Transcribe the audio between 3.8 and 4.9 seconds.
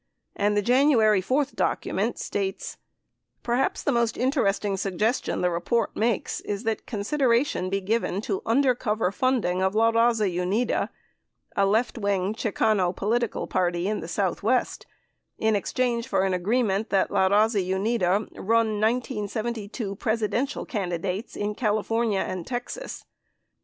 the most interesting